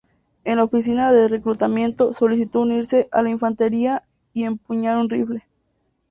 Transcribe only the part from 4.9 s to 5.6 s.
un rifle.